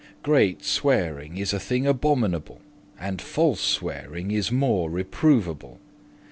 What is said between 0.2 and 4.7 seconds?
Great swearing is a thing abominable, And false swearing is